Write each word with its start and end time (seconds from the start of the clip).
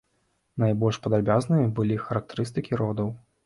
Найбольш 0.63 0.97
падрабязнымі 1.03 1.67
былі 1.79 2.01
характарыстыкі 2.09 2.85
родаў. 2.85 3.17